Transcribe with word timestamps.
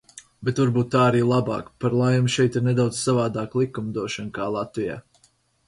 Bet 0.47 0.59
varbūt 0.61 0.87
tā 0.95 1.01
arī 1.09 1.19
labāk. 1.31 1.67
Par 1.85 1.97
laimi, 1.99 2.33
šeit 2.37 2.59
ir 2.61 2.65
nedaudz 2.69 3.03
savādāka 3.09 3.63
likumdošana, 3.63 4.35
kā 4.41 4.51
Latvijā. 4.59 5.01